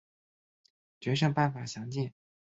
[0.99, 2.11] 决胜办法详见。